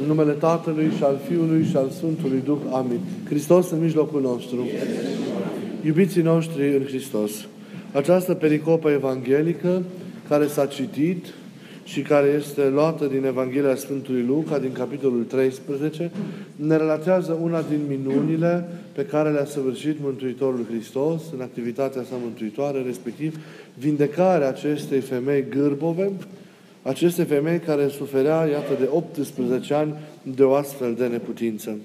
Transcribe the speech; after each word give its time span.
În 0.00 0.06
numele 0.06 0.32
Tatălui 0.32 0.90
și 0.96 1.02
al 1.02 1.20
Fiului 1.28 1.64
și 1.64 1.76
al 1.76 1.88
Sfântului 1.90 2.42
Duh. 2.44 2.58
Amin. 2.72 3.00
Hristos 3.24 3.70
în 3.70 3.80
mijlocul 3.80 4.20
nostru. 4.20 4.66
Iubiții 5.84 6.22
noștri 6.22 6.76
în 6.76 6.84
Hristos. 6.84 7.30
Această 7.92 8.34
pericopă 8.34 8.90
evanghelică 8.90 9.82
care 10.28 10.46
s-a 10.46 10.66
citit 10.66 11.26
și 11.84 12.02
care 12.02 12.28
este 12.38 12.68
luată 12.68 13.04
din 13.04 13.24
Evanghelia 13.24 13.74
Sfântului 13.74 14.22
Luca, 14.22 14.58
din 14.58 14.72
capitolul 14.72 15.24
13, 15.24 16.10
ne 16.56 16.76
relatează 16.76 17.38
una 17.42 17.62
din 17.68 17.80
minunile 17.88 18.68
pe 18.92 19.04
care 19.04 19.30
le-a 19.30 19.44
săvârșit 19.44 19.96
Mântuitorul 20.02 20.66
Hristos 20.70 21.22
în 21.34 21.40
activitatea 21.40 22.02
sa 22.02 22.14
mântuitoare, 22.22 22.82
respectiv 22.82 23.38
vindecarea 23.78 24.48
acestei 24.48 25.00
femei 25.00 25.44
gârbove, 25.50 26.10
aceste 26.82 27.22
femei 27.22 27.58
care 27.58 27.88
suferea, 27.88 28.46
iată, 28.46 28.74
de 28.78 28.88
18 28.92 29.74
ani 29.74 29.94
de 30.22 30.42
o 30.42 30.54
astfel 30.54 30.94
de 30.94 31.06
neputință. 31.06 31.76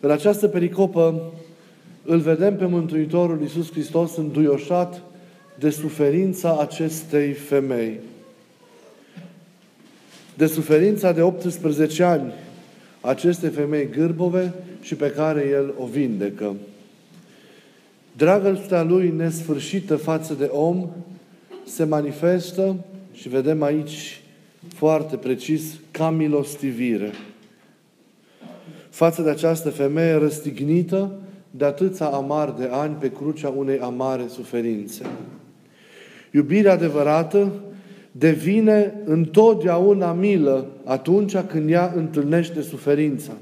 În 0.00 0.10
această 0.10 0.48
pericopă 0.48 1.32
îl 2.04 2.18
vedem 2.18 2.56
pe 2.56 2.66
Mântuitorul 2.66 3.40
Iisus 3.40 3.70
Hristos 3.70 4.16
înduioșat 4.16 5.02
de 5.58 5.70
suferința 5.70 6.56
acestei 6.60 7.32
femei. 7.32 8.00
De 10.34 10.46
suferința 10.46 11.12
de 11.12 11.22
18 11.22 12.02
ani 12.02 12.32
acestei 13.00 13.48
femei 13.48 13.90
gârbove 13.90 14.54
și 14.80 14.94
pe 14.94 15.10
care 15.10 15.48
El 15.50 15.74
o 15.78 15.86
vindecă. 15.86 16.54
Dragostea 18.16 18.82
Lui 18.82 19.12
nesfârșită 19.16 19.96
față 19.96 20.34
de 20.34 20.44
om 20.44 20.88
se 21.66 21.84
manifestă 21.84 22.76
și 23.22 23.28
vedem 23.28 23.62
aici 23.62 24.20
foarte 24.74 25.16
precis 25.16 25.62
ca 25.90 26.10
milostivire. 26.10 27.10
Față 28.90 29.22
de 29.22 29.30
această 29.30 29.70
femeie 29.70 30.14
răstignită 30.14 31.12
de 31.50 31.64
atâția 31.64 32.06
amar 32.06 32.50
de 32.50 32.68
ani 32.70 32.94
pe 32.94 33.12
crucea 33.12 33.48
unei 33.48 33.78
amare 33.78 34.26
suferințe. 34.28 35.06
Iubirea 36.30 36.72
adevărată 36.72 37.52
devine 38.12 38.94
întotdeauna 39.04 40.12
milă 40.12 40.66
atunci 40.84 41.36
când 41.36 41.70
ea 41.70 41.92
întâlnește 41.96 42.62
suferința. 42.62 43.32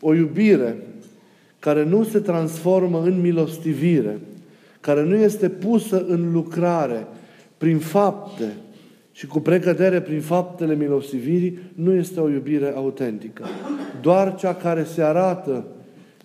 O 0.00 0.14
iubire 0.14 0.76
care 1.58 1.84
nu 1.84 2.04
se 2.04 2.18
transformă 2.18 3.02
în 3.02 3.20
milostivire, 3.20 4.18
care 4.80 5.02
nu 5.02 5.14
este 5.14 5.48
pusă 5.48 6.04
în 6.08 6.32
lucrare 6.32 7.06
prin 7.58 7.78
fapte 7.78 8.56
și 9.12 9.26
cu 9.26 9.40
precădere 9.40 10.00
prin 10.00 10.20
faptele 10.20 10.74
milostivirii, 10.74 11.58
nu 11.74 11.92
este 11.92 12.20
o 12.20 12.28
iubire 12.28 12.72
autentică. 12.76 13.44
Doar 14.00 14.34
cea 14.34 14.54
care 14.54 14.84
se 14.84 15.02
arată 15.02 15.64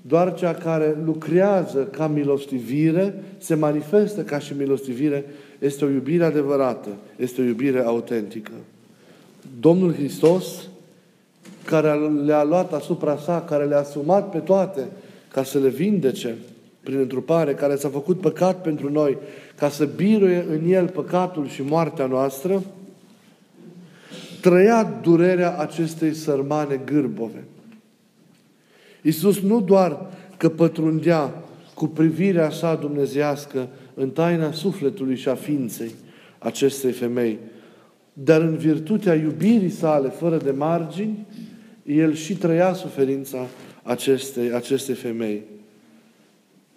doar 0.07 0.33
cea 0.33 0.53
care 0.53 0.97
lucrează 1.05 1.83
ca 1.83 2.07
milostivire, 2.07 3.23
se 3.37 3.55
manifestă 3.55 4.21
ca 4.21 4.39
și 4.39 4.53
milostivire, 4.57 5.25
este 5.59 5.85
o 5.85 5.89
iubire 5.89 6.23
adevărată, 6.23 6.89
este 7.15 7.41
o 7.41 7.43
iubire 7.43 7.83
autentică. 7.83 8.51
Domnul 9.59 9.93
Hristos, 9.93 10.69
care 11.65 11.93
le-a 12.25 12.43
luat 12.43 12.73
asupra 12.73 13.17
sa, 13.17 13.41
care 13.41 13.65
le-a 13.65 13.79
asumat 13.79 14.29
pe 14.29 14.37
toate 14.37 14.87
ca 15.31 15.43
să 15.43 15.59
le 15.59 15.69
vindece 15.69 16.35
prin 16.83 16.97
întrupare, 16.97 17.53
care 17.53 17.75
s-a 17.75 17.89
făcut 17.89 18.19
păcat 18.19 18.61
pentru 18.61 18.91
noi, 18.91 19.17
ca 19.55 19.69
să 19.69 19.85
biruie 19.85 20.45
în 20.49 20.69
El 20.69 20.87
păcatul 20.89 21.47
și 21.47 21.61
moartea 21.61 22.05
noastră, 22.05 22.63
trăia 24.41 24.99
durerea 25.01 25.57
acestei 25.57 26.13
sărmane 26.13 26.81
gârbove. 26.85 27.43
Iisus 29.01 29.39
nu 29.39 29.61
doar 29.61 30.09
că 30.37 30.49
pătrundea 30.49 31.43
cu 31.73 31.87
privirea 31.87 32.49
sa 32.49 32.75
dumnezească 32.75 33.67
în 33.93 34.09
taina 34.09 34.51
sufletului 34.51 35.15
și 35.15 35.29
a 35.29 35.35
ființei 35.35 35.91
acestei 36.39 36.91
femei, 36.91 37.39
dar 38.13 38.41
în 38.41 38.55
virtutea 38.55 39.13
iubirii 39.13 39.69
sale 39.69 40.09
fără 40.09 40.37
de 40.37 40.51
margini, 40.51 41.25
el 41.85 42.13
și 42.13 42.37
trăia 42.37 42.73
suferința 42.73 43.47
acestei, 43.83 44.53
acestei 44.53 44.95
femei. 44.95 45.52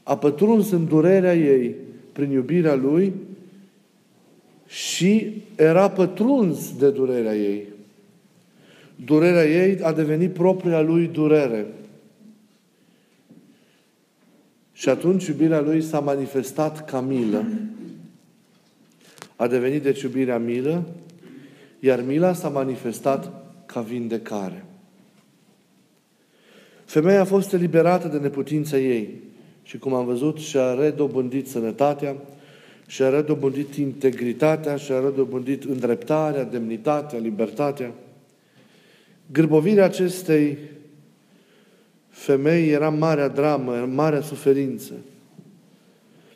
A 0.07 0.17
pătruns 0.17 0.71
în 0.71 0.87
durerea 0.87 1.35
ei 1.35 1.75
prin 2.13 2.31
iubirea 2.31 2.75
lui 2.75 3.13
și 4.67 5.43
era 5.57 5.91
pătruns 5.91 6.77
de 6.77 6.91
durerea 6.91 7.37
ei. 7.37 7.67
Durerea 9.05 9.45
ei 9.47 9.81
a 9.81 9.93
devenit 9.93 10.33
propria 10.33 10.81
lui 10.81 11.07
durere. 11.07 11.67
Și 14.73 14.89
atunci 14.89 15.27
iubirea 15.27 15.61
lui 15.61 15.83
s-a 15.83 16.01
manifestat 16.01 16.85
ca 16.85 17.01
milă. 17.01 17.47
A 19.37 19.47
devenit 19.47 19.83
deci 19.83 20.03
iubirea 20.03 20.39
milă, 20.39 20.89
iar 21.81 22.03
mila 22.03 22.33
s-a 22.33 22.49
manifestat 22.49 23.33
ca 23.67 23.81
vindecare. 23.81 24.65
Femeia 26.85 27.21
a 27.21 27.25
fost 27.25 27.53
eliberată 27.53 28.09
de 28.09 28.19
neputința 28.19 28.79
ei 28.79 29.25
și, 29.67 29.79
cum 29.79 29.95
am 29.95 30.05
văzut, 30.05 30.39
și-a 30.39 30.75
redobândit 30.75 31.49
sănătatea, 31.49 32.17
și-a 32.87 33.09
redobândit 33.09 33.75
integritatea, 33.75 34.77
și-a 34.77 35.01
redobândit 35.01 35.65
îndreptarea, 35.65 36.45
demnitatea, 36.45 37.19
libertatea. 37.19 37.93
Gârbovirea 39.33 39.85
acestei 39.85 40.59
femei 42.09 42.71
era 42.71 42.89
marea 42.89 43.29
dramă, 43.29 43.89
marea 43.95 44.21
suferință. 44.21 44.93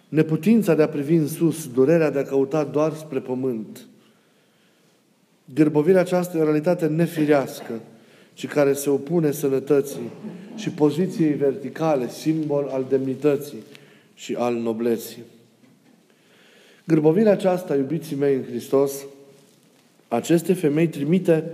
Neputința 0.08 0.74
de 0.74 0.82
a 0.82 0.88
privi 0.88 1.14
în 1.14 1.28
sus, 1.28 1.68
durerea 1.68 2.10
de 2.10 2.18
a 2.18 2.22
căuta 2.22 2.64
doar 2.64 2.92
spre 2.92 3.18
pământ. 3.18 3.86
Gârbovirea 5.54 6.00
aceasta 6.00 6.36
e 6.36 6.40
o 6.40 6.44
realitate 6.44 6.86
nefirească, 6.86 7.80
ci 8.34 8.46
care 8.46 8.72
se 8.72 8.90
opune 8.90 9.30
sănătății 9.30 10.10
și 10.56 10.70
poziției 10.70 11.32
verticale, 11.32 12.08
simbol 12.08 12.68
al 12.72 12.86
demnității 12.88 13.62
și 14.14 14.34
al 14.34 14.54
nobleții. 14.54 15.22
Gârbovirea 16.84 17.32
aceasta, 17.32 17.76
iubiții 17.76 18.16
mei 18.16 18.34
în 18.34 18.44
Hristos, 18.44 18.92
aceste 20.08 20.54
femei 20.54 20.88
trimite 20.88 21.44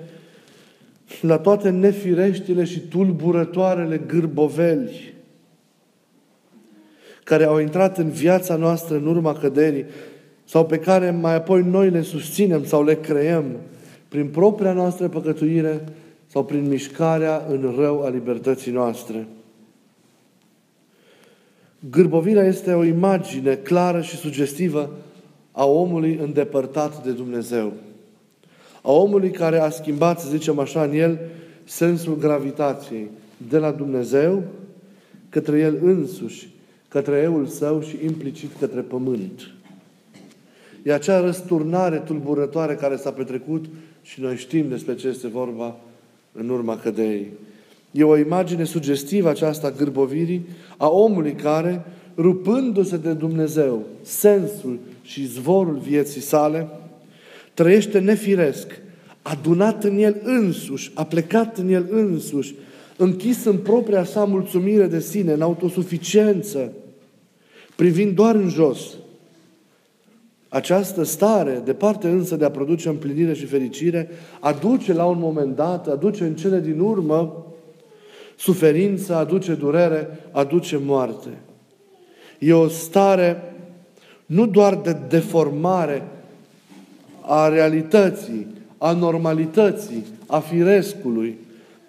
la 1.20 1.38
toate 1.38 1.70
nefireștile 1.70 2.64
și 2.64 2.80
tulburătoarele 2.80 4.00
gârboveli 4.06 5.14
care 7.24 7.44
au 7.44 7.58
intrat 7.58 7.98
în 7.98 8.10
viața 8.10 8.56
noastră 8.56 8.96
în 8.96 9.06
urma 9.06 9.34
căderii 9.34 9.84
sau 10.44 10.66
pe 10.66 10.78
care 10.78 11.10
mai 11.10 11.34
apoi 11.34 11.62
noi 11.62 11.90
le 11.90 12.02
susținem 12.02 12.64
sau 12.64 12.84
le 12.84 12.94
creăm 12.94 13.44
prin 14.08 14.26
propria 14.28 14.72
noastră 14.72 15.08
păcătuire 15.08 15.84
sau 16.26 16.44
prin 16.44 16.68
mișcarea 16.68 17.44
în 17.48 17.74
rău 17.76 18.04
a 18.04 18.08
libertății 18.08 18.72
noastre. 18.72 19.26
Gârbovirea 21.90 22.44
este 22.44 22.72
o 22.72 22.84
imagine 22.84 23.54
clară 23.54 24.00
și 24.00 24.16
sugestivă 24.16 24.90
a 25.52 25.64
omului 25.66 26.18
îndepărtat 26.22 27.04
de 27.04 27.10
Dumnezeu 27.10 27.72
a 28.86 28.92
omului 28.92 29.30
care 29.30 29.58
a 29.58 29.70
schimbat, 29.70 30.20
să 30.20 30.28
zicem 30.28 30.58
așa, 30.58 30.82
în 30.82 30.92
el 30.92 31.18
sensul 31.64 32.16
gravitației 32.16 33.10
de 33.48 33.58
la 33.58 33.70
Dumnezeu 33.70 34.42
către 35.28 35.58
el 35.58 35.78
însuși, 35.82 36.48
către 36.88 37.16
eul 37.16 37.46
său 37.46 37.82
și 37.82 37.96
implicit 38.04 38.50
către 38.58 38.80
pământ. 38.80 39.50
E 40.82 40.92
acea 40.92 41.20
răsturnare 41.20 41.96
tulburătoare 41.96 42.74
care 42.74 42.96
s-a 42.96 43.10
petrecut 43.10 43.64
și 44.02 44.20
noi 44.20 44.36
știm 44.36 44.68
despre 44.68 44.94
ce 44.94 45.08
este 45.08 45.28
vorba 45.28 45.76
în 46.38 46.48
urma 46.48 46.76
căderii. 46.76 47.32
E 47.90 48.04
o 48.04 48.16
imagine 48.16 48.64
sugestivă 48.64 49.28
aceasta 49.28 49.70
gârbovirii 49.70 50.46
a 50.76 50.88
omului 50.88 51.32
care, 51.32 51.84
rupându-se 52.16 52.96
de 52.96 53.12
Dumnezeu, 53.12 53.82
sensul 54.02 54.78
și 55.02 55.26
zvorul 55.26 55.78
vieții 55.78 56.20
sale, 56.20 56.68
trăiește 57.54 57.98
nefiresc, 57.98 58.80
adunat 59.22 59.84
în 59.84 59.98
el 59.98 60.20
însuși, 60.22 60.90
a 60.94 61.04
plecat 61.04 61.58
în 61.58 61.68
el 61.68 61.86
însuși, 61.90 62.54
închis 62.96 63.44
în 63.44 63.56
propria 63.56 64.04
sa 64.04 64.24
mulțumire 64.24 64.86
de 64.86 65.00
sine, 65.00 65.32
în 65.32 65.42
autosuficiență, 65.42 66.72
privind 67.76 68.14
doar 68.14 68.34
în 68.34 68.48
jos. 68.48 68.96
Această 70.56 71.02
stare, 71.02 71.62
departe 71.64 72.08
însă 72.08 72.36
de 72.36 72.44
a 72.44 72.50
produce 72.50 72.88
împlinire 72.88 73.34
și 73.34 73.44
fericire, 73.44 74.08
aduce 74.40 74.92
la 74.92 75.04
un 75.04 75.18
moment 75.18 75.56
dat, 75.56 75.88
aduce 75.88 76.24
în 76.24 76.34
cele 76.34 76.60
din 76.60 76.80
urmă 76.80 77.46
suferință, 78.36 79.14
aduce 79.14 79.54
durere, 79.54 80.08
aduce 80.30 80.80
moarte. 80.84 81.28
E 82.38 82.52
o 82.52 82.68
stare 82.68 83.54
nu 84.26 84.46
doar 84.46 84.74
de 84.74 84.96
deformare 85.08 86.02
a 87.20 87.48
realității, 87.48 88.46
a 88.78 88.92
normalității, 88.92 90.04
a 90.26 90.38
firescului, 90.38 91.38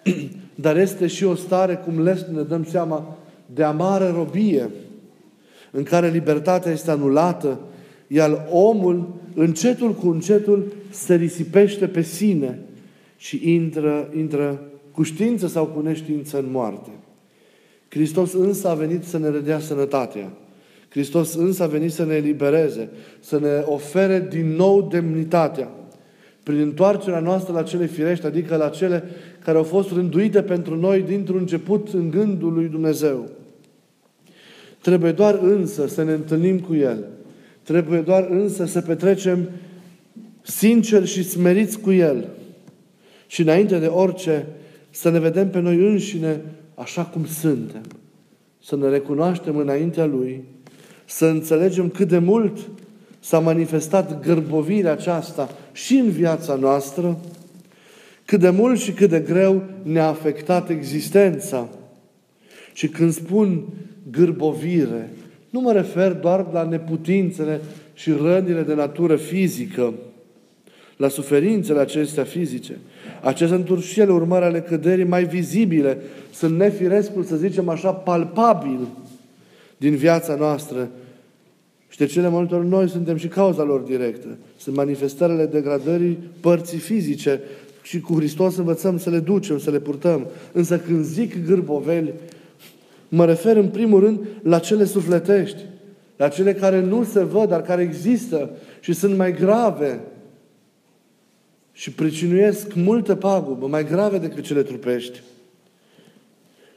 dar 0.54 0.76
este 0.76 1.06
și 1.06 1.24
o 1.24 1.34
stare, 1.34 1.74
cum 1.74 2.02
les 2.02 2.24
ne 2.34 2.42
dăm 2.42 2.64
seama, 2.64 3.16
de 3.46 3.62
amară 3.62 4.12
robie, 4.16 4.70
în 5.70 5.82
care 5.82 6.08
libertatea 6.08 6.72
este 6.72 6.90
anulată, 6.90 7.58
iar 8.08 8.46
omul, 8.50 9.08
încetul 9.34 9.94
cu 9.94 10.08
încetul, 10.08 10.72
se 10.90 11.14
risipește 11.14 11.86
pe 11.86 12.02
sine 12.02 12.58
și 13.16 13.52
intră, 13.54 14.08
intră 14.16 14.60
cu 14.92 15.02
știință 15.02 15.46
sau 15.46 15.66
cu 15.66 15.80
neștiință 15.80 16.38
în 16.38 16.46
moarte. 16.50 16.90
Hristos 17.88 18.32
însă 18.32 18.68
a 18.68 18.74
venit 18.74 19.04
să 19.04 19.18
ne 19.18 19.28
redea 19.28 19.58
sănătatea. 19.58 20.32
Hristos 20.88 21.34
însă 21.34 21.62
a 21.62 21.66
venit 21.66 21.92
să 21.92 22.04
ne 22.04 22.14
elibereze, 22.14 22.88
să 23.20 23.38
ne 23.38 23.62
ofere 23.64 24.26
din 24.30 24.46
nou 24.46 24.88
demnitatea. 24.90 25.70
Prin 26.42 26.60
întoarcerea 26.60 27.20
noastră 27.20 27.52
la 27.52 27.62
cele 27.62 27.86
firești, 27.86 28.26
adică 28.26 28.56
la 28.56 28.68
cele 28.68 29.04
care 29.44 29.58
au 29.58 29.64
fost 29.64 29.92
rânduite 29.92 30.42
pentru 30.42 30.76
noi 30.76 31.02
dintr-un 31.02 31.38
început 31.38 31.88
în 31.92 32.10
gândul 32.10 32.52
lui 32.52 32.68
Dumnezeu. 32.68 33.28
Trebuie 34.80 35.12
doar 35.12 35.38
însă 35.42 35.86
să 35.86 36.02
ne 36.02 36.12
întâlnim 36.12 36.60
cu 36.60 36.74
El. 36.74 37.04
Trebuie 37.68 38.00
doar 38.00 38.26
însă 38.30 38.64
să 38.64 38.80
petrecem 38.80 39.48
sincer 40.42 41.06
și 41.06 41.22
smeriți 41.22 41.78
cu 41.78 41.92
El. 41.92 42.28
Și 43.26 43.42
înainte 43.42 43.78
de 43.78 43.86
orice, 43.86 44.46
să 44.90 45.10
ne 45.10 45.18
vedem 45.18 45.50
pe 45.50 45.60
noi 45.60 45.76
înșine 45.76 46.40
așa 46.74 47.02
cum 47.02 47.26
suntem. 47.26 47.82
Să 48.62 48.76
ne 48.76 48.88
recunoaștem 48.88 49.56
înaintea 49.56 50.04
Lui, 50.04 50.44
să 51.04 51.26
înțelegem 51.26 51.88
cât 51.88 52.08
de 52.08 52.18
mult 52.18 52.58
s-a 53.20 53.38
manifestat 53.38 54.22
gârbovirea 54.22 54.92
aceasta 54.92 55.50
și 55.72 55.96
în 55.96 56.10
viața 56.10 56.54
noastră, 56.54 57.18
cât 58.24 58.40
de 58.40 58.50
mult 58.50 58.80
și 58.80 58.92
cât 58.92 59.10
de 59.10 59.20
greu 59.20 59.62
ne-a 59.82 60.06
afectat 60.06 60.70
existența. 60.70 61.68
Și 62.72 62.88
când 62.88 63.12
spun 63.12 63.64
gârbovire, 64.10 65.10
nu 65.50 65.60
mă 65.60 65.72
refer 65.72 66.12
doar 66.12 66.46
la 66.52 66.62
neputințele 66.62 67.60
și 67.94 68.12
rănile 68.22 68.62
de 68.62 68.74
natură 68.74 69.16
fizică, 69.16 69.94
la 70.96 71.08
suferințele 71.08 71.78
acestea 71.78 72.24
fizice. 72.24 72.78
Acestea 73.22 73.62
sunt 73.66 73.82
și 73.82 74.00
ele 74.00 74.12
urmări 74.12 74.44
ale 74.44 74.60
căderii 74.60 75.04
mai 75.04 75.24
vizibile. 75.24 75.98
Sunt 76.32 76.56
nefirescul, 76.56 77.24
să 77.24 77.36
zicem 77.36 77.68
așa, 77.68 77.90
palpabil 77.90 78.78
din 79.76 79.96
viața 79.96 80.34
noastră. 80.34 80.88
Și 81.88 81.98
de 81.98 82.06
cele 82.06 82.28
multe 82.28 82.54
ori 82.54 82.68
noi 82.68 82.88
suntem 82.88 83.16
și 83.16 83.28
cauza 83.28 83.62
lor 83.62 83.80
directă. 83.80 84.36
Sunt 84.56 84.76
manifestările 84.76 85.46
degradării 85.46 86.18
părții 86.40 86.78
fizice 86.78 87.40
și 87.82 88.00
cu 88.00 88.14
Hristos 88.14 88.56
învățăm 88.56 88.98
să 88.98 89.10
le 89.10 89.18
ducem, 89.18 89.58
să 89.58 89.70
le 89.70 89.78
purtăm. 89.78 90.26
Însă 90.52 90.78
când 90.78 91.04
zic 91.04 91.46
gârboveli, 91.46 92.12
mă 93.08 93.24
refer 93.24 93.56
în 93.56 93.68
primul 93.68 94.00
rând 94.00 94.20
la 94.42 94.58
cele 94.58 94.84
sufletești, 94.84 95.64
la 96.16 96.28
cele 96.28 96.54
care 96.54 96.80
nu 96.80 97.04
se 97.04 97.24
văd, 97.24 97.48
dar 97.48 97.62
care 97.62 97.82
există 97.82 98.50
și 98.80 98.92
sunt 98.92 99.16
mai 99.16 99.32
grave 99.32 100.00
și 101.72 101.92
pricinuiesc 101.92 102.74
multe 102.74 103.16
pagubă, 103.16 103.66
mai 103.66 103.84
grave 103.84 104.18
decât 104.18 104.44
cele 104.44 104.62
trupești 104.62 105.22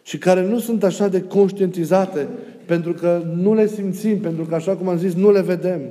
și 0.03 0.17
care 0.17 0.45
nu 0.45 0.59
sunt 0.59 0.83
așa 0.83 1.07
de 1.07 1.21
conștientizate 1.21 2.27
pentru 2.65 2.93
că 2.93 3.23
nu 3.35 3.53
le 3.53 3.67
simțim, 3.67 4.19
pentru 4.19 4.45
că, 4.45 4.55
așa 4.55 4.75
cum 4.75 4.87
am 4.87 4.97
zis, 4.97 5.13
nu 5.13 5.31
le 5.31 5.41
vedem 5.41 5.81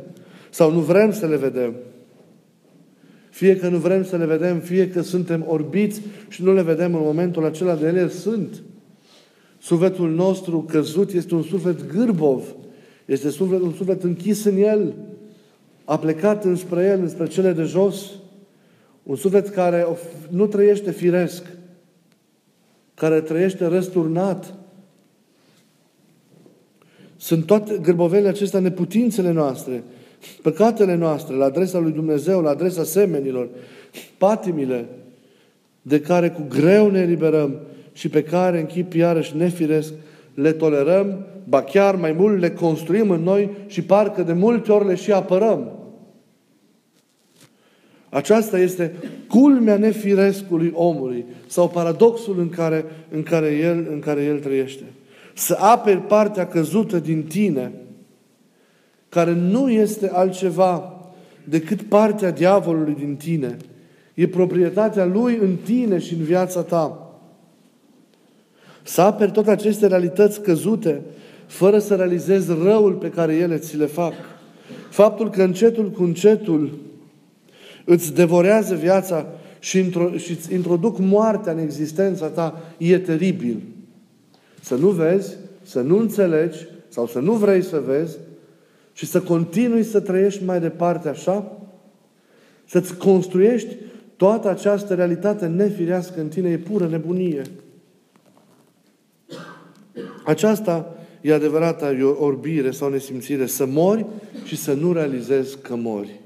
sau 0.50 0.72
nu 0.72 0.80
vrem 0.80 1.12
să 1.12 1.26
le 1.26 1.36
vedem. 1.36 1.74
Fie 3.30 3.56
că 3.56 3.68
nu 3.68 3.76
vrem 3.76 4.04
să 4.04 4.16
le 4.16 4.24
vedem, 4.26 4.58
fie 4.58 4.88
că 4.88 5.00
suntem 5.02 5.44
orbiți 5.48 6.00
și 6.28 6.42
nu 6.42 6.52
le 6.52 6.62
vedem 6.62 6.94
în 6.94 7.02
momentul 7.02 7.44
acela 7.44 7.74
de 7.74 7.86
ele 7.86 8.08
sunt. 8.08 8.62
Sufletul 9.60 10.10
nostru 10.10 10.62
căzut 10.62 11.12
este 11.12 11.34
un 11.34 11.42
suflet 11.42 11.92
gârbov. 11.92 12.42
Este 13.04 13.30
suflet, 13.30 13.60
un 13.60 13.72
suflet 13.72 14.02
închis 14.02 14.44
în 14.44 14.56
el, 14.56 14.94
a 15.84 15.98
plecat 15.98 16.44
înspre 16.44 16.84
el, 16.84 17.00
înspre 17.00 17.26
cele 17.26 17.52
de 17.52 17.62
jos. 17.62 18.10
Un 19.02 19.16
suflet 19.16 19.48
care 19.48 19.86
nu 20.30 20.46
trăiește 20.46 20.90
firesc, 20.90 21.42
care 22.94 23.20
trăiește 23.20 23.66
răsturnat. 23.66 24.54
Sunt 27.16 27.46
toate 27.46 27.78
gârbovele 27.82 28.28
acestea 28.28 28.60
neputințele 28.60 29.32
noastre, 29.32 29.82
păcatele 30.42 30.94
noastre 30.94 31.34
la 31.34 31.44
adresa 31.44 31.78
lui 31.78 31.92
Dumnezeu, 31.92 32.40
la 32.40 32.50
adresa 32.50 32.84
semenilor, 32.84 33.48
patimile 34.18 34.88
de 35.82 36.00
care 36.00 36.30
cu 36.30 36.46
greu 36.48 36.90
ne 36.90 37.00
eliberăm 37.00 37.60
și 38.00 38.08
pe 38.08 38.22
care 38.22 38.60
în 38.60 38.66
chip 38.66 38.94
iarăși 38.94 39.36
nefiresc 39.36 39.92
le 40.34 40.52
tolerăm, 40.52 41.26
ba 41.48 41.62
chiar 41.62 41.96
mai 41.96 42.12
mult 42.12 42.40
le 42.40 42.50
construim 42.50 43.10
în 43.10 43.22
noi 43.22 43.50
și 43.66 43.82
parcă 43.82 44.22
de 44.22 44.32
multe 44.32 44.72
ori 44.72 44.86
le 44.86 44.94
și 44.94 45.12
apărăm. 45.12 45.72
Aceasta 48.08 48.58
este 48.58 48.94
culmea 49.28 49.76
nefirescului 49.76 50.72
omului 50.74 51.24
sau 51.46 51.68
paradoxul 51.68 52.38
în 52.38 52.48
care, 52.48 52.84
în 53.10 53.22
care, 53.22 53.56
el, 53.56 53.86
în 53.90 53.98
care 53.98 54.22
el 54.22 54.38
trăiește. 54.38 54.84
Să 55.34 55.56
aperi 55.58 56.00
partea 56.00 56.46
căzută 56.46 56.98
din 56.98 57.22
tine, 57.22 57.72
care 59.08 59.32
nu 59.32 59.70
este 59.70 60.10
altceva 60.12 61.00
decât 61.44 61.82
partea 61.82 62.30
diavolului 62.30 62.94
din 62.94 63.16
tine. 63.16 63.56
E 64.14 64.28
proprietatea 64.28 65.04
lui 65.04 65.38
în 65.42 65.56
tine 65.64 65.98
și 65.98 66.14
în 66.14 66.22
viața 66.22 66.62
ta. 66.62 66.99
Să 68.82 69.00
aperi 69.00 69.30
toate 69.30 69.50
aceste 69.50 69.86
realități 69.86 70.40
căzute, 70.40 71.00
fără 71.46 71.78
să 71.78 71.94
realizezi 71.94 72.52
răul 72.62 72.92
pe 72.92 73.10
care 73.10 73.34
ele 73.34 73.58
ți 73.58 73.76
le 73.76 73.86
fac. 73.86 74.12
Faptul 74.90 75.30
că 75.30 75.42
încetul 75.42 75.90
cu 75.90 76.02
încetul 76.02 76.78
îți 77.84 78.14
devorează 78.14 78.74
viața 78.74 79.26
și, 79.58 79.78
intro, 79.78 80.16
și 80.16 80.30
îți 80.30 80.52
introduc 80.52 80.98
moartea 80.98 81.52
în 81.52 81.58
existența 81.58 82.26
ta, 82.26 82.60
e 82.76 82.98
teribil. 82.98 83.62
Să 84.60 84.74
nu 84.74 84.88
vezi, 84.88 85.36
să 85.62 85.80
nu 85.80 85.98
înțelegi 85.98 86.58
sau 86.88 87.06
să 87.06 87.18
nu 87.18 87.32
vrei 87.32 87.62
să 87.62 87.82
vezi 87.86 88.16
și 88.92 89.06
să 89.06 89.20
continui 89.20 89.82
să 89.82 90.00
trăiești 90.00 90.44
mai 90.44 90.60
departe 90.60 91.08
așa, 91.08 91.58
să-ți 92.68 92.96
construiești 92.96 93.76
toată 94.16 94.48
această 94.48 94.94
realitate 94.94 95.46
nefirească 95.46 96.20
în 96.20 96.28
tine, 96.28 96.50
e 96.50 96.58
pură 96.58 96.86
nebunie. 96.86 97.42
Aceasta 100.30 100.96
e 101.20 101.32
adevărata 101.32 101.96
orbire 102.18 102.70
sau 102.70 102.88
nesimțire, 102.88 103.46
să 103.46 103.66
mori 103.66 104.06
și 104.44 104.56
să 104.56 104.72
nu 104.72 104.92
realizezi 104.92 105.58
că 105.62 105.74
mori. 105.76 106.20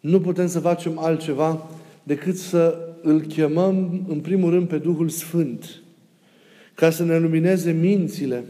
Nu 0.00 0.20
putem 0.20 0.46
să 0.46 0.60
facem 0.60 0.98
altceva 0.98 1.70
decât 2.02 2.36
să 2.36 2.78
îl 3.02 3.20
chemăm 3.20 4.04
în 4.08 4.20
primul 4.20 4.50
rând 4.50 4.68
pe 4.68 4.78
Duhul 4.78 5.08
Sfânt 5.08 5.82
ca 6.74 6.90
să 6.90 7.04
ne 7.04 7.18
lumineze 7.18 7.70
mințile 7.70 8.44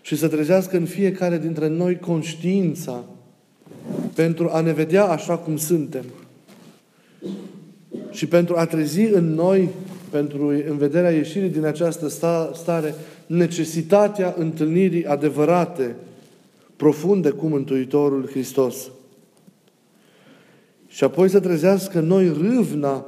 și 0.00 0.16
să 0.16 0.28
trezească 0.28 0.76
în 0.76 0.84
fiecare 0.84 1.38
dintre 1.38 1.68
noi 1.68 1.98
conștiința 1.98 3.04
pentru 4.14 4.48
a 4.48 4.60
ne 4.60 4.72
vedea 4.72 5.04
așa 5.04 5.36
cum 5.36 5.56
suntem 5.56 6.04
și 8.10 8.26
pentru 8.26 8.56
a 8.56 8.66
trezi 8.66 9.00
în 9.00 9.34
noi, 9.34 9.68
pentru 10.10 10.46
în 10.46 10.76
vederea 10.76 11.10
ieșirii 11.10 11.48
din 11.48 11.64
această 11.64 12.08
stare, 12.54 12.94
necesitatea 13.26 14.34
întâlnirii 14.38 15.06
adevărate, 15.06 15.96
profunde 16.76 17.30
cu 17.30 17.46
Mântuitorul 17.46 18.28
Hristos. 18.28 18.90
Și 20.88 21.04
apoi 21.04 21.28
să 21.28 21.40
trezească 21.40 22.00
noi 22.00 22.28
râvna, 22.28 23.06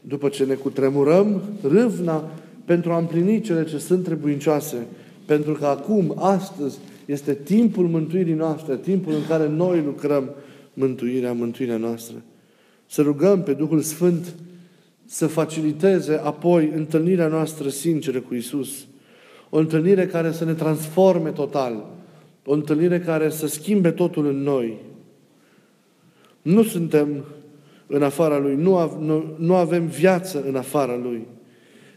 după 0.00 0.28
ce 0.28 0.44
ne 0.44 0.54
cutremurăm, 0.54 1.42
râvna 1.62 2.30
pentru 2.64 2.92
a 2.92 2.98
împlini 2.98 3.40
cele 3.40 3.64
ce 3.64 3.78
sunt 3.78 4.04
trebuincioase. 4.04 4.76
Pentru 5.26 5.52
că 5.52 5.66
acum, 5.66 6.14
astăzi, 6.18 6.78
este 7.04 7.34
timpul 7.34 7.86
mântuirii 7.86 8.34
noastre, 8.34 8.76
timpul 8.76 9.12
în 9.12 9.26
care 9.28 9.48
noi 9.48 9.82
lucrăm 9.84 10.30
mântuirea, 10.74 11.32
mântuirea 11.32 11.76
noastră. 11.76 12.16
Să 12.86 13.02
rugăm 13.02 13.42
pe 13.42 13.52
Duhul 13.52 13.80
Sfânt 13.80 14.34
să 15.12 15.26
faciliteze 15.26 16.14
apoi 16.14 16.72
întâlnirea 16.74 17.26
noastră 17.26 17.68
sinceră 17.68 18.20
cu 18.20 18.34
Isus. 18.34 18.86
O 19.48 19.58
întâlnire 19.58 20.06
care 20.06 20.32
să 20.32 20.44
ne 20.44 20.54
transforme 20.54 21.30
total. 21.30 21.84
O 22.44 22.52
întâlnire 22.52 23.00
care 23.00 23.30
să 23.30 23.46
schimbe 23.46 23.90
totul 23.90 24.26
în 24.26 24.42
noi. 24.42 24.76
Nu 26.42 26.62
suntem 26.62 27.24
în 27.86 28.02
afara 28.02 28.38
Lui, 28.38 28.54
nu, 28.54 28.98
nu, 29.00 29.34
nu 29.38 29.54
avem 29.54 29.86
viață 29.86 30.44
în 30.46 30.56
afara 30.56 30.96
Lui. 30.96 31.26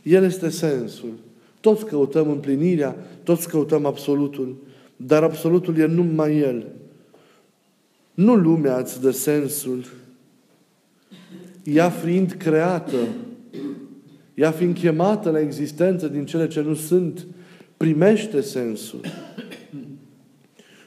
El 0.03 0.23
este 0.23 0.49
sensul. 0.49 1.13
Toți 1.59 1.85
căutăm 1.85 2.29
împlinirea, 2.29 2.95
toți 3.23 3.47
căutăm 3.47 3.85
absolutul, 3.85 4.55
dar 4.95 5.23
absolutul 5.23 5.77
e 5.77 5.85
numai 5.85 6.37
El. 6.37 6.65
Nu 8.13 8.35
lumea 8.35 8.77
îți 8.77 9.01
dă 9.01 9.11
sensul. 9.11 9.85
Ea 11.63 11.89
fiind 11.89 12.31
creată, 12.31 12.97
ea 14.33 14.51
fiind 14.51 14.77
chemată 14.77 15.29
la 15.29 15.39
existență 15.39 16.07
din 16.07 16.25
cele 16.25 16.47
ce 16.47 16.61
nu 16.61 16.73
sunt, 16.73 17.25
primește 17.77 18.41
sensul. 18.41 18.99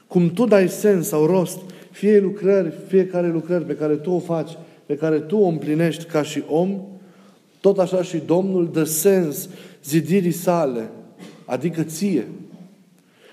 Cum 0.07 0.29
tu 0.29 0.45
dai 0.45 0.69
sens 0.69 1.07
sau 1.07 1.25
rost 1.25 1.59
fie 1.91 2.19
lucrări, 2.19 2.73
fiecare 2.87 3.31
lucrări 3.31 3.65
pe 3.65 3.75
care 3.75 3.95
tu 3.95 4.11
o 4.11 4.19
faci, 4.19 4.51
pe 4.85 4.95
care 4.95 5.19
tu 5.19 5.37
o 5.37 5.47
împlinești 5.47 6.03
ca 6.03 6.21
și 6.21 6.43
om, 6.49 6.81
tot 7.61 7.77
așa 7.77 8.01
și 8.01 8.21
Domnul 8.25 8.69
dă 8.71 8.83
sens 8.83 9.49
zidirii 9.83 10.31
sale, 10.31 10.89
adică 11.45 11.83
ție. 11.83 12.27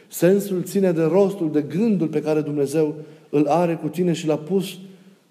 Sensul 0.09 0.63
ține 0.63 0.93
de 0.93 1.03
rostul, 1.03 1.53
de 1.53 1.63
gândul 1.63 2.09
pe 2.09 2.21
care 2.21 2.41
Dumnezeu 2.41 2.95
îl 3.31 3.47
are 3.47 3.75
cu 3.75 3.89
tine 3.89 4.13
și 4.13 4.27
l-a 4.27 4.37
pus 4.37 4.79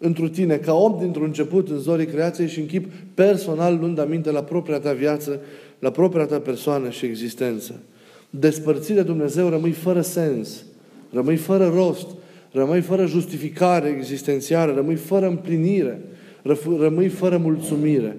într 0.04 0.26
tine, 0.26 0.56
ca 0.56 0.74
om 0.74 0.98
dintr-un 1.00 1.24
început 1.24 1.70
în 1.70 1.78
zorii 1.78 2.06
creației 2.06 2.48
și 2.48 2.60
în 2.60 2.66
chip 2.66 2.92
personal 3.14 3.78
luând 3.80 4.00
aminte 4.00 4.32
la 4.32 4.44
propria 4.44 4.80
ta 4.80 4.94
viață, 4.94 5.40
la 5.80 5.92
propria 5.92 6.26
ta 6.26 6.40
persoană 6.40 6.90
și 6.90 7.06
existență. 7.06 7.80
Despărțit 8.30 8.96
de 8.96 9.04
Dumnezeu 9.04 9.50
rămâi 9.50 9.72
fără 9.72 10.02
sens, 10.02 10.66
rămâi 11.12 11.36
fără 11.36 11.72
rost, 11.76 12.08
rămâi 12.52 12.82
fără 12.82 13.06
justificare 13.06 13.90
existențială, 13.90 14.74
rămâi 14.74 14.96
fără 14.96 15.28
împlinire, 15.28 16.02
rămâi 16.80 17.08
fără 17.08 17.38
mulțumire. 17.38 18.18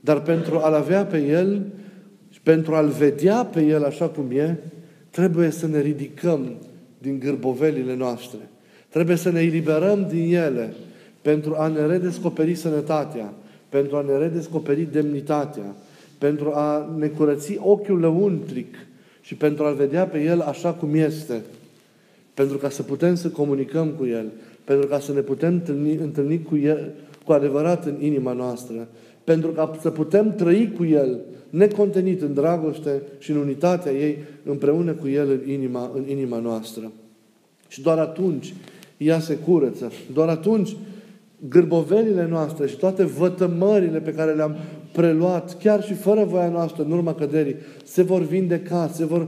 Dar 0.00 0.22
pentru 0.22 0.58
a-L 0.58 0.74
avea 0.74 1.04
pe 1.04 1.18
El 1.18 1.62
și 2.30 2.40
pentru 2.40 2.74
a-L 2.74 2.88
vedea 2.88 3.44
pe 3.44 3.62
El 3.62 3.84
așa 3.84 4.08
cum 4.08 4.30
e, 4.30 4.58
trebuie 5.10 5.50
să 5.50 5.66
ne 5.66 5.80
ridicăm 5.80 6.52
din 6.98 7.18
gârbovelile 7.18 7.94
noastre. 7.96 8.38
Trebuie 8.94 9.16
să 9.16 9.30
ne 9.30 9.40
eliberăm 9.40 10.06
din 10.08 10.34
ele 10.34 10.74
pentru 11.22 11.54
a 11.58 11.68
ne 11.68 11.86
redescoperi 11.86 12.54
sănătatea, 12.54 13.32
pentru 13.68 13.96
a 13.96 14.00
ne 14.00 14.18
redescoperi 14.18 14.88
demnitatea, 14.92 15.74
pentru 16.18 16.52
a 16.52 16.94
ne 16.98 17.06
curăți 17.06 17.56
ochiul 17.58 17.98
lăuntric 17.98 18.74
și 19.20 19.34
pentru 19.34 19.64
a-L 19.64 19.74
vedea 19.74 20.06
pe 20.06 20.22
El 20.22 20.40
așa 20.40 20.72
cum 20.72 20.94
este. 20.94 21.42
Pentru 22.34 22.56
ca 22.56 22.68
să 22.68 22.82
putem 22.82 23.14
să 23.14 23.28
comunicăm 23.28 23.88
cu 23.88 24.06
El, 24.06 24.26
pentru 24.64 24.86
ca 24.86 24.98
să 24.98 25.12
ne 25.12 25.20
putem 25.20 25.52
întâlni, 25.52 25.94
întâlni 25.94 26.42
cu 26.42 26.56
El 26.56 26.92
cu 27.24 27.32
adevărat 27.32 27.86
în 27.86 27.96
inima 28.00 28.32
noastră, 28.32 28.88
pentru 29.24 29.50
ca 29.50 29.78
să 29.80 29.90
putem 29.90 30.34
trăi 30.34 30.72
cu 30.76 30.84
El, 30.84 31.18
necontenit 31.50 32.22
în 32.22 32.34
dragoste 32.34 33.02
și 33.18 33.30
în 33.30 33.36
unitatea 33.36 33.92
ei, 33.92 34.18
împreună 34.44 34.92
cu 34.92 35.08
El 35.08 35.30
în 35.30 35.50
inima, 35.50 35.90
în 35.94 36.08
inima 36.08 36.38
noastră. 36.38 36.92
Și 37.68 37.82
doar 37.82 37.98
atunci 37.98 38.54
ea 38.96 39.20
se 39.20 39.34
curăță. 39.34 39.92
Doar 40.12 40.28
atunci 40.28 40.76
gârbovelile 41.48 42.26
noastre 42.30 42.66
și 42.66 42.76
toate 42.76 43.04
vătămările 43.04 43.98
pe 43.98 44.12
care 44.12 44.32
le-am 44.32 44.56
preluat, 44.92 45.58
chiar 45.58 45.82
și 45.82 45.94
fără 45.94 46.24
voia 46.24 46.48
noastră, 46.48 46.82
în 46.82 46.90
urma 46.90 47.14
căderii, 47.14 47.56
se 47.84 48.02
vor 48.02 48.22
vindeca, 48.22 48.90
se 48.92 49.04
vor 49.04 49.26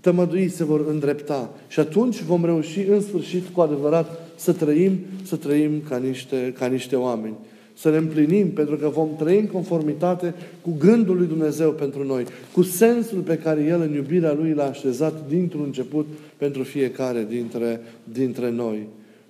tămădui, 0.00 0.48
se 0.48 0.64
vor 0.64 0.84
îndrepta. 0.88 1.50
Și 1.68 1.80
atunci 1.80 2.22
vom 2.22 2.44
reuși 2.44 2.80
în 2.80 3.00
sfârșit 3.00 3.48
cu 3.48 3.60
adevărat 3.60 4.28
să 4.36 4.52
trăim, 4.52 4.98
să 5.22 5.36
trăim 5.36 5.82
ca 5.88 5.96
niște, 5.96 6.54
ca 6.58 6.66
niște 6.66 6.96
oameni. 6.96 7.34
Să 7.74 7.90
ne 7.90 7.96
împlinim, 7.96 8.50
pentru 8.50 8.76
că 8.76 8.88
vom 8.88 9.08
trăi 9.18 9.38
în 9.38 9.46
conformitate 9.46 10.34
cu 10.62 10.76
gândul 10.78 11.16
lui 11.16 11.26
Dumnezeu 11.26 11.70
pentru 11.70 12.04
noi, 12.04 12.24
cu 12.52 12.62
sensul 12.62 13.18
pe 13.18 13.38
care 13.38 13.64
El 13.64 13.80
în 13.80 13.94
iubirea 13.94 14.32
Lui 14.32 14.52
l-a 14.52 14.68
așezat 14.68 15.28
dintr-un 15.28 15.62
început 15.64 16.06
pentru 16.36 16.62
fiecare 16.62 17.26
dintre, 17.28 17.80
dintre 18.04 18.50
noi. 18.50 18.86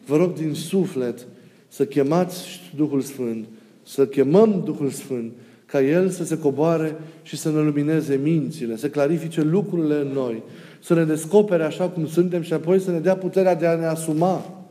Vă 0.08 0.16
rog 0.16 0.32
din 0.32 0.54
suflet 0.54 1.26
să 1.68 1.84
chemați 1.84 2.60
Duhul 2.76 3.00
Sfânt, 3.00 3.46
să 3.82 4.06
chemăm 4.06 4.62
Duhul 4.64 4.90
Sfânt, 4.90 5.32
ca 5.66 5.82
El 5.82 6.08
să 6.08 6.24
se 6.24 6.38
coboare 6.38 6.96
și 7.22 7.36
să 7.36 7.50
ne 7.50 7.60
lumineze 7.60 8.20
mințile, 8.22 8.76
să 8.76 8.88
clarifice 8.88 9.42
lucrurile 9.42 9.94
în 9.94 10.06
noi, 10.06 10.42
să 10.80 10.94
ne 10.94 11.04
descopere 11.04 11.62
așa 11.62 11.88
cum 11.88 12.06
suntem 12.06 12.42
și 12.42 12.52
apoi 12.52 12.80
să 12.80 12.90
ne 12.90 12.98
dea 12.98 13.16
puterea 13.16 13.54
de 13.54 13.66
a 13.66 13.74
ne 13.74 13.86
asuma 13.86 14.66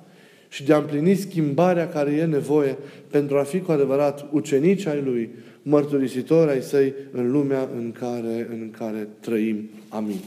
și 0.49 0.63
de 0.63 0.73
a 0.73 0.77
împlini 0.77 1.15
schimbarea 1.15 1.89
care 1.89 2.11
e 2.11 2.25
nevoie 2.25 2.77
pentru 3.11 3.37
a 3.37 3.43
fi 3.43 3.59
cu 3.59 3.71
adevărat 3.71 4.25
ucenici 4.31 4.85
ai 4.85 5.01
Lui, 5.01 5.29
mărturisitori 5.61 6.51
ai 6.51 6.61
Săi 6.61 6.93
în 7.11 7.31
lumea 7.31 7.69
în 7.75 7.91
care, 7.91 8.47
în 8.51 8.71
care 8.77 9.07
trăim. 9.19 9.69
Amin. 9.89 10.19